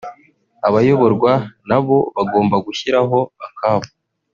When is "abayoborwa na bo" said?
0.67-1.97